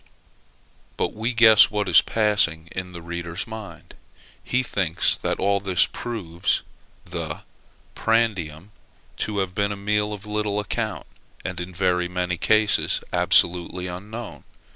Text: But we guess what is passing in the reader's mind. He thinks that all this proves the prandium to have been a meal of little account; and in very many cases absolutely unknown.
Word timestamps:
But 0.97 1.13
we 1.13 1.31
guess 1.31 1.69
what 1.69 1.87
is 1.87 2.01
passing 2.01 2.69
in 2.71 2.91
the 2.91 3.03
reader's 3.03 3.45
mind. 3.45 3.93
He 4.43 4.63
thinks 4.63 5.19
that 5.19 5.37
all 5.39 5.59
this 5.59 5.85
proves 5.85 6.63
the 7.05 7.41
prandium 7.93 8.71
to 9.17 9.37
have 9.37 9.53
been 9.53 9.71
a 9.71 9.77
meal 9.77 10.11
of 10.11 10.25
little 10.25 10.59
account; 10.59 11.05
and 11.45 11.59
in 11.59 11.71
very 11.71 12.07
many 12.07 12.37
cases 12.39 13.01
absolutely 13.13 13.85
unknown. 13.85 14.43